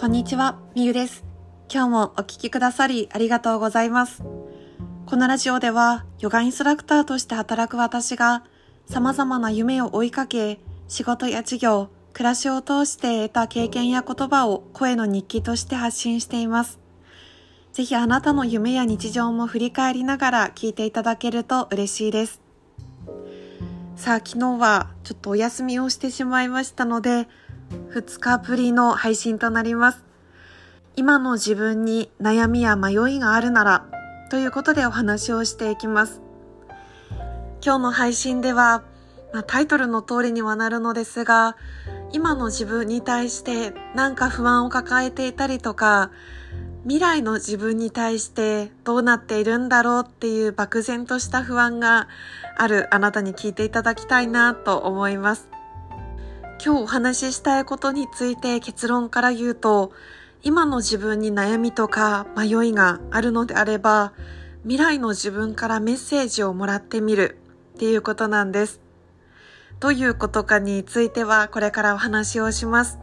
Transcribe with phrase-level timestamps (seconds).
[0.00, 1.24] こんにちは、みゆです。
[1.68, 4.22] 今日もお聞きくださりありがとうございます。
[5.06, 8.44] このラジオでは、ヨガインストラクターとして働く私が、
[8.88, 16.78] 様々な夢を追いかけ、仕事や事業、暮らしを通して得た経験や言葉を声の日記として発信しています。
[17.72, 22.40] ぜひあなたの夢や日常も振り返りながら聞いていただけると嬉しいです。
[23.96, 27.26] さあ、昨日はちょっとお休みをしてしまいましたので、
[27.70, 30.04] 2日ぶりの配信となります。
[30.96, 33.86] 今の自分に悩みや迷いがあるなら、
[34.30, 36.20] ということでお話をしていきます。
[37.64, 38.82] 今日の配信では、
[39.32, 41.56] まあ、タイトルの通りにはなるのですが、
[42.12, 46.10] 今の自分に対して何か不安を抱えていたりとか、
[46.84, 52.08] 未来の自分に対してどうなっているんだろうっていう漠然とした不安が
[52.56, 55.48] あるあなたに聞いていただきたいなと思います。
[56.60, 59.92] 今日お話ししたいことについて結論から言うと、
[60.42, 64.12] 今の自分に悩みとか迷いがあるのであれば、
[64.62, 67.38] 未来の自分からメッセージをもらってみる
[67.76, 68.80] っていうことなんです。
[69.78, 72.98] どういうことかについてはこれからお話をします。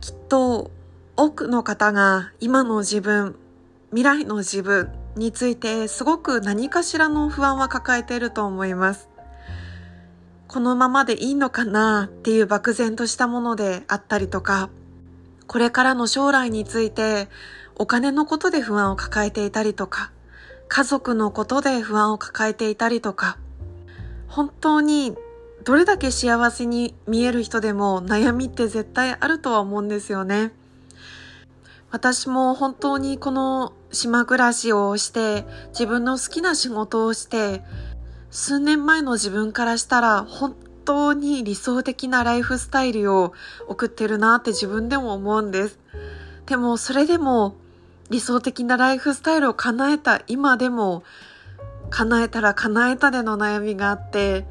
[0.00, 0.72] きっと
[1.16, 3.36] 多くの方が今の自分、
[3.90, 9.08] 未来の自分についてすごく何かしらの不安は抱えていると思います。
[10.48, 14.70] このままでいいのかなっていう漠然としたものであったりとか、
[15.46, 17.28] これからの将来について
[17.74, 20.12] お金のことで不安を抱えていたりとか、
[20.68, 23.38] 家族のことで不安を抱えていたりとか、
[24.28, 25.14] 本当に
[25.64, 30.52] どれだけ幸せに見える人でも悩みって絶対あるとは思うんですよね。
[31.90, 37.62] 私も本当にこの島暮らしをして自分の好きな仕事をして
[38.30, 43.32] 数年前の自分からしたら本当に理想的なライフスタイルを
[43.68, 45.78] 送ってるなって自分でも思うんです。
[46.46, 47.54] でもそれでも
[48.10, 51.02] 理想的なライフスタイルを叶えた今でも
[51.90, 54.46] 叶えたら叶えたでの悩みがあって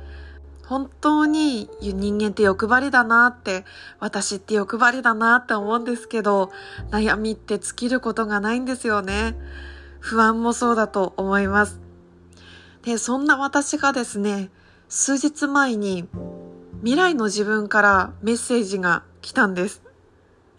[0.66, 3.66] 本当に人間って欲張りだなって、
[4.00, 6.52] 私って欲張りだなって思うんですけど、
[6.90, 9.36] 悩みって尽きることがないんですよね。
[10.00, 11.85] 不安もそうだと思います。
[12.86, 14.52] で、そんな私がですね、
[14.88, 16.08] 数日前に
[16.82, 19.82] 未来の自分からメッセージが来たんです。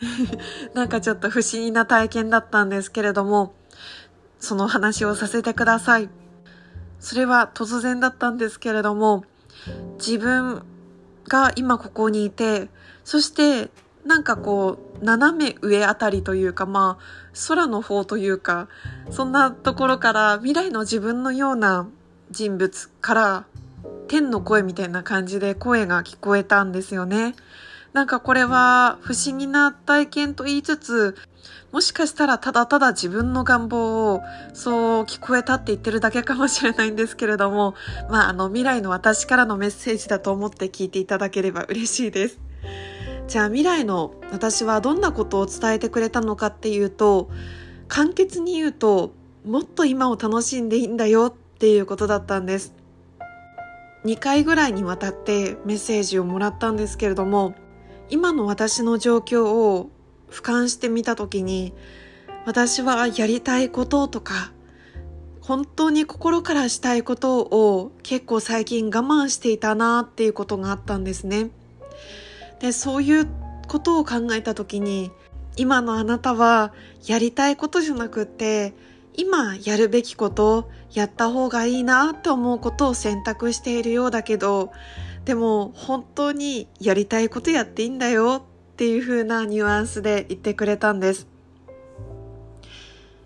[0.75, 3.55] なんかちょっと不思議な体験だったんですけれども、
[4.41, 6.11] その話をさせてください。
[6.99, 9.25] それは突然だったんですけれども、
[9.99, 10.65] 自分
[11.29, 12.69] が今ここにいて、
[13.05, 13.71] そして
[14.05, 17.05] なんかこう、斜め上あたりというか、まあ、
[17.49, 18.69] 空の方というか、
[19.11, 21.87] そんなところから未来の自分のような
[22.31, 23.45] 人物から
[24.09, 27.35] 天の声みたいな感じで声が聞こえたんですよね。
[27.93, 31.17] なんかこれは不思議な体験と言いつつ、
[31.73, 34.23] もしかしたらただただ自分の願望を
[34.53, 37.75] そう聞こえたって言ってるだけかもしれないんですけれども、
[38.11, 42.39] まああの未来の私からのメッセージだと思って聞いていただければ嬉しいです。
[43.29, 47.31] じゃあ未来の私はどんなことを伝えてくれたのかっていうと、
[47.89, 49.13] 簡潔に言うと、
[49.45, 52.75] もっと今を楽しんでいいんだよっていうことだったんです。
[54.05, 57.55] 2回ぐらいにわたってメッセージをもらったんですけれども、
[58.11, 59.91] 今の私の状況を
[60.31, 61.73] 俯瞰してみた時に
[62.45, 64.53] 私はやりたいこととか
[65.41, 71.51] 本当に心からしたいことを結構最近我慢していたなっていうことがあったんですね。
[72.61, 73.29] で、そういう
[73.67, 75.11] ことを考えた時に
[75.57, 76.73] 今のあなたは
[77.07, 78.75] やりたいことじゃなくって
[79.17, 84.73] 今やるべきことやった方がいいなって思うことを選択しているようだけど
[85.25, 91.27] でも本当にやりたいことやっていいんだよっていう風なニュアンスで言ってくれたんです。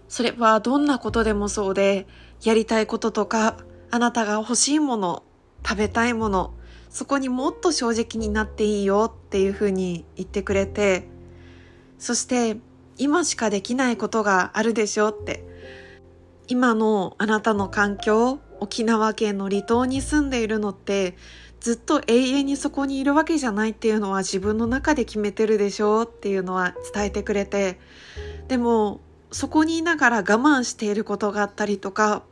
[0.08, 2.06] それはどんなことでもそうで、
[2.42, 3.58] やりたいこととか、
[3.90, 5.22] あなたが欲しいもの、
[5.64, 6.52] 食べたいもの、
[6.88, 11.06] そこにもっと正直になっていいよっていう風に言ってくれて、
[11.98, 12.58] そして
[12.96, 15.44] 今しかできないことがあるでしょって、
[16.50, 21.16] 今のあなたの環境、沖縄県の離島に住んでいるのって
[21.60, 27.78] ずっと永遠にそこにいるわけじゃないっていうのは自分の中で決めてるでしょうっていうのは伝えてくれて
[28.48, 29.00] でも
[29.30, 32.24] そこにいながら我慢していることがあったりとか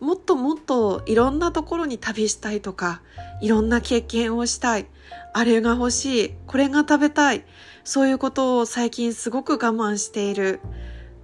[0.00, 3.00] もっともっといろんなところに旅したいとか
[3.40, 4.86] いろんな経験をしたい
[5.32, 7.44] あれが欲しいこれが食べたい
[7.84, 10.58] そういうことを最近すごく我慢している。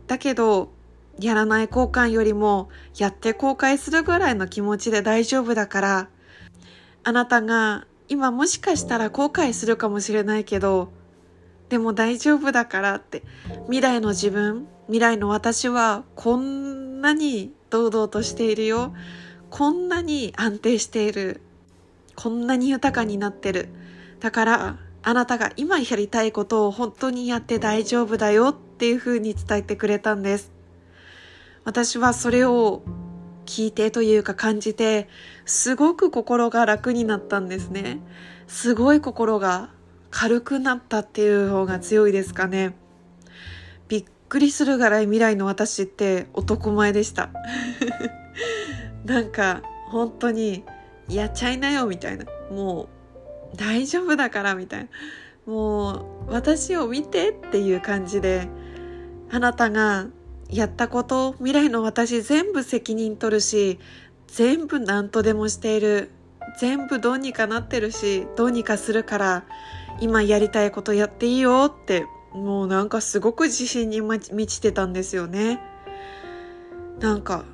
[0.06, 0.73] だけど
[1.20, 6.09] やらない交換よりもやって後悔するぐらいの気持ちで大丈夫だから。
[7.05, 10.93] あなたが今もしかしたら後悔するかもしれないけど、
[11.69, 13.23] でも大丈夫だからって。
[13.65, 18.94] 未来の自分未来の私はこんなに堂々としているよ。
[19.50, 21.41] こんなに安定している。
[22.15, 23.69] こんなに豊かになってる。
[24.20, 30.57] だからあなたが今やりたいことを本当にやって大丈夫だよっていうふうに伝えてくれたんです。
[31.69, 32.82] 私はそれを
[33.44, 35.06] 聞いてというか感じて
[35.44, 37.99] すごく心が楽になったんですね。
[38.47, 39.69] すごい心が
[40.11, 42.75] 軽くなったっていう方が強いですかね。
[43.87, 47.29] びっくりするぐらい未来の私って男前でした。
[49.05, 49.61] なんか
[49.91, 50.65] 本当に
[51.06, 52.25] やっちゃいなよみたいな。
[52.50, 52.88] も
[53.53, 54.88] う大丈夫だからみたいな。
[55.44, 55.93] も
[56.29, 58.49] う私を見てっていう感じで
[59.31, 60.06] あなたが
[60.50, 63.78] やったこと未来の私全部責任取るし
[64.26, 66.10] 全部何とでもしている
[66.58, 69.44] 全部どうにかなってるしどうにかするから
[70.00, 75.60] 今やりたいことやっていいよってもうなんかすごく自信に満ちてたんですよね
[77.00, 77.44] なんか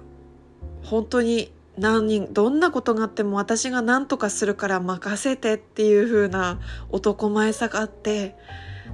[0.83, 6.61] 本当に何人どんなことがあっても私が何とかするから任せてっていう風な
[6.91, 8.37] 男前さがあって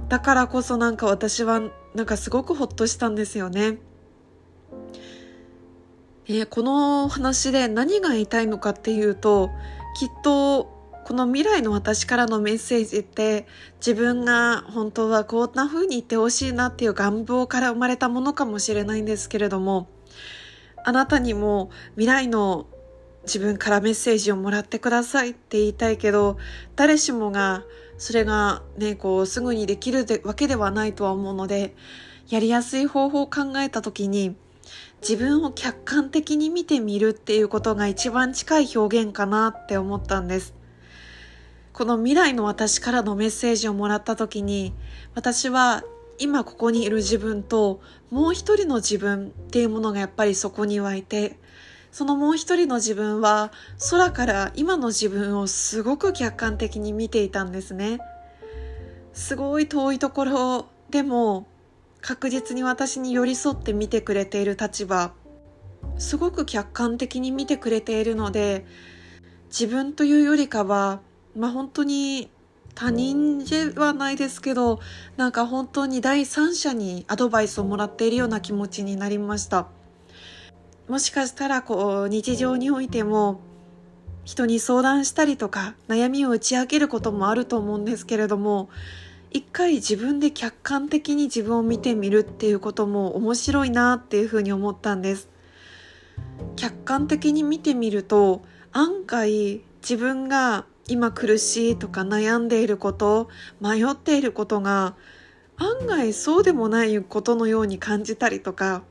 [0.09, 1.61] だからこそなんか私は
[1.93, 3.77] なんかすごくほっとしたんですよね。
[6.33, 9.51] えー、この話で何が言いたいのかっていうと
[9.99, 10.63] きっと
[11.03, 13.45] この未来の私からのメッセージって
[13.85, 19.89] 自分が本当はこんな風に言ってほしいなっていう願望から生まれたものかもしれないんですけれども
[20.85, 22.67] あなたにも未来の
[23.23, 26.37] 自分からメッセージをもらってくださいって言いたいけど
[26.77, 27.63] 誰しもが
[27.97, 31.75] それがねこうすぐにできるわけではないとは思うので
[32.29, 34.35] やりやすい方法を考えた時に
[35.01, 40.53] 自分を客観的に見てみるっていうことが一番近い表現かなって思ったんです。
[41.73, 44.73] この未来の私からのメッセージをもらった時に
[45.15, 45.83] 私は
[46.19, 51.39] 今ここにいる自分ともう一人の自分っていうものがやっぱりそこに湧いて
[51.91, 53.51] そのもう一人の自分は
[53.89, 57.99] 空から今の自分をすごく客観的に見ていたんですね。
[59.13, 61.47] すごい遠いところでも
[62.01, 65.13] 確実に私に寄り添って見てくれている立場
[65.97, 68.65] すごく客観的に見てくれているので
[69.47, 71.01] 自分というよりかは
[71.35, 72.29] まあ本当に
[72.73, 74.79] 他人ではないですけど
[75.17, 79.67] なんか本当に第三者にアドバイスをもらっているような気持ちになりました。
[80.87, 83.39] もしかしたらこう日常においても
[84.23, 88.69] 人に相談したりとか悩みを打ち明けることもあると思うんですけれども
[89.31, 95.29] 一回自分で客観的に自分を見てみるっていうことも面白いなっていうふうに思ったんです。
[96.57, 98.41] 客観的に見てみると
[98.73, 103.29] 案外自分が今苦しいとか悩んでいること
[103.61, 104.95] 迷っていることが
[105.57, 108.83] 案外そうでもないことのように感じたりとか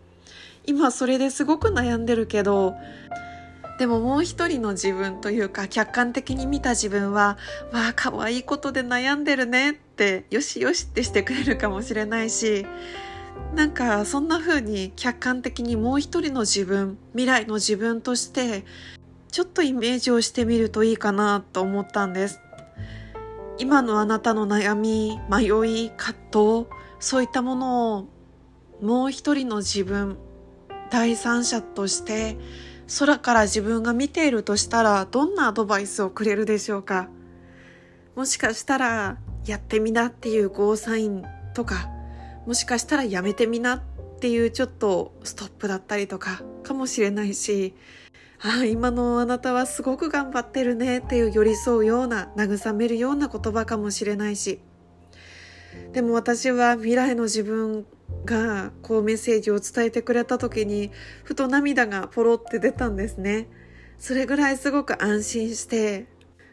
[0.66, 2.74] 今それですごく悩んでるけど
[3.80, 7.38] でももう一人の自分というか客観的に見た自分は
[7.72, 12.66] わあ可愛いことで悩んでるねってよしよしってしてくれるかもしれないし
[13.54, 18.66] なんかそんな風に客観的にもう一人の自分未来の自分として
[19.32, 22.38] ちょっとイメージをしてみるといいかなと思ったんです。
[23.56, 25.44] 今のあなたの悩み迷
[25.86, 26.66] い葛藤
[26.98, 28.08] そういったものを
[28.82, 30.18] もう一人の自分
[30.90, 32.36] 第三者として
[32.98, 37.08] 空から自分が見ているとしたらどんなアドバイスをくれるでしょうか？
[38.16, 41.88] もしかしたらやってみなっていうゴーサインとか
[42.46, 43.80] もしかしたらやめてみなっ
[44.20, 47.74] ていうちょっとストップだったりとかかもしれないし
[48.42, 54.60] ああ今のあなたはすごく頑張ってるねっていう寄り添うような慰めるような言葉かもしれないし。
[55.92, 57.86] でも私は未来の自分
[58.24, 60.90] がこうメッセージを伝えてくれた時に
[61.24, 63.48] ふと涙がポロって出たんですね。
[63.98, 66.06] それぐらいすごく安心して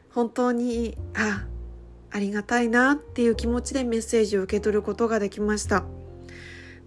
[0.09, 1.45] 本当にあ
[2.11, 5.85] ありがたいなっていう気持ちでメッセージを受け取ることができました。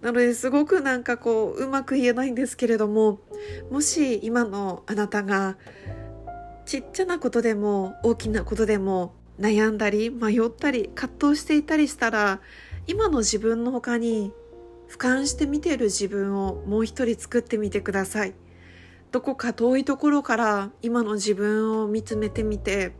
[0.01, 3.19] なのですごくなんかこううまく言えないんですけれども
[3.69, 5.57] もし今のあなたが
[6.65, 12.41] ちっちゃなことでも大きなことでも悩んだり迷ったり葛藤していたりしたら
[12.87, 14.33] 今の自分の他に
[14.91, 18.33] 俯瞰して見ている自分をもう一人作ってみてください。
[19.11, 22.91] どこか遠いところから今の自分を見つめてみて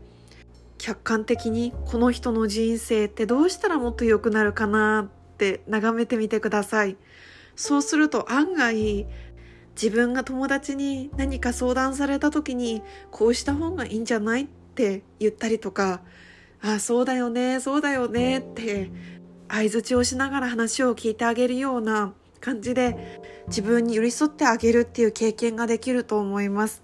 [0.78, 6.96] 客観的にこの人の人生ってどうしたらもっと良くなるかなって眺めてみてください。
[7.56, 9.06] そうすると案外
[9.74, 16.00] 自分が友達に何か相談された時にこうした方がいいんじゃないって言ったりとか
[16.62, 18.90] ああそうだよねそうだよねって
[19.52, 26.82] 相づちをしながら話を聞いてあげるような感じで自分に寄り添ってあげるっていう経験ができると思います。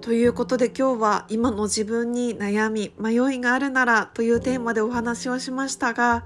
[0.00, 6.24] ということで今日は今の自分に悩み迷いがあるならというテーマでお話をしましたが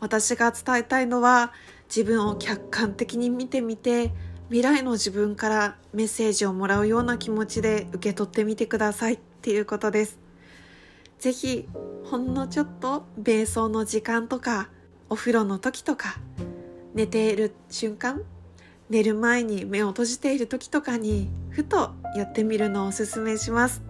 [0.00, 1.52] 私が伝えたいのは
[1.94, 4.12] 自分を客観的に見てみて
[4.48, 10.19] 未来の自分からメッセージをもらうような気持ちで受け取ってみてくださいっていうことです。
[11.20, 11.68] ぜひ
[12.04, 14.70] ほんのちょっと瞑想の時間とか
[15.10, 16.16] お風呂の時とか
[16.94, 18.22] 寝ている瞬間
[18.88, 23.82] 寝る前に目を閉じている時とかにふとやってみるのをおすすめします。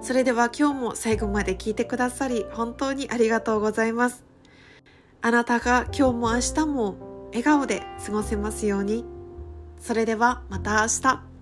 [0.00, 4.24] それでは今日も最後まで聞いてくださり本当にありがとうございます。
[5.20, 9.04] あなたが今日も明日も笑顔で過ごせますように。
[9.80, 11.33] それではまた明日。